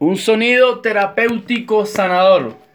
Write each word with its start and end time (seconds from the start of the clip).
Un 0.00 0.16
sonido 0.16 0.78
terapéutico 0.78 1.84
sanador. 1.84 2.67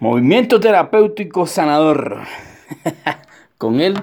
Movimiento 0.00 0.60
terapéutico 0.60 1.44
sanador. 1.44 2.20
Con 3.58 3.82
él, 3.82 4.02